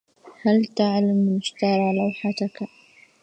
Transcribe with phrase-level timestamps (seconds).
[0.41, 2.67] هل تعلم من اشترى لوحتك؟